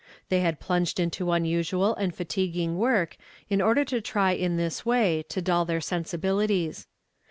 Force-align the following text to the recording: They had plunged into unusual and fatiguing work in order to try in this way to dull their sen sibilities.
They 0.29 0.39
had 0.39 0.59
plunged 0.59 0.99
into 0.99 1.31
unusual 1.31 1.93
and 1.93 2.11
fatiguing 2.15 2.75
work 2.79 3.17
in 3.51 3.61
order 3.61 3.85
to 3.85 4.01
try 4.01 4.31
in 4.31 4.57
this 4.57 4.83
way 4.83 5.23
to 5.29 5.43
dull 5.43 5.63
their 5.63 5.79
sen 5.79 6.05
sibilities. 6.05 6.87